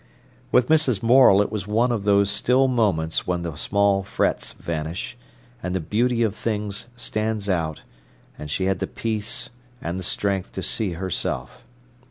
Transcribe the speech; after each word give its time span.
With 0.51 0.67
Mrs. 0.67 1.03
Morel 1.03 1.43
it 1.43 1.51
was 1.51 1.67
one 1.67 1.91
of 1.91 2.05
those 2.05 2.31
still 2.31 2.67
moments 2.67 3.27
when 3.27 3.43
the 3.43 3.55
small 3.55 4.01
frets 4.01 4.53
vanish, 4.53 5.15
and 5.61 5.75
the 5.75 5.79
beauty 5.79 6.23
of 6.23 6.35
things 6.35 6.87
stands 6.95 7.47
out, 7.47 7.81
and 8.35 8.49
she 8.49 8.65
had 8.65 8.79
the 8.79 8.87
peace 8.87 9.49
and 9.79 9.99
the 9.99 10.03
strength 10.03 10.53
to 10.53 10.63
see 10.63 10.93
herself. 10.93 11.63